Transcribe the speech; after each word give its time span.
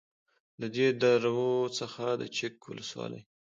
له 0.59 0.67
دې 0.75 0.87
درو 1.01 1.51
څخه 1.77 2.05
د 2.21 2.23
چک 2.37 2.55
ولسوالۍ 2.69 3.21